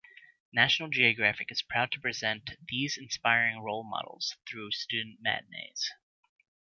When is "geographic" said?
0.89-1.51